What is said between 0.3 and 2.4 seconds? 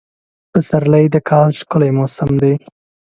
پسرلی د کال ښکلی موسم